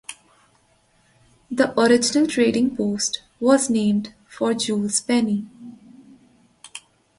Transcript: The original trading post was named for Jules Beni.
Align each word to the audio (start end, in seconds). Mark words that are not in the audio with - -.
The 1.51 1.79
original 1.79 2.25
trading 2.25 2.75
post 2.75 3.21
was 3.39 3.69
named 3.69 4.15
for 4.27 4.55
Jules 4.55 4.99
Beni. 5.01 5.45